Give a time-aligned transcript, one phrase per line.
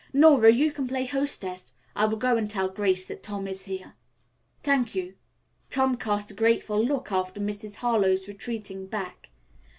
[0.13, 1.75] "Nora, you can play hostess.
[1.95, 3.93] I will go and tell Grace that Tom is here."
[4.63, 5.13] "Thank you."
[5.69, 7.75] Tom cast a grateful look after Mrs.
[7.75, 9.29] Harlowe's retreating back.